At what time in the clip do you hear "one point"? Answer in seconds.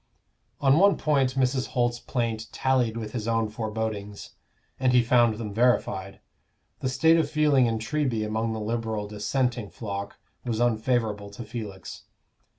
0.79-1.35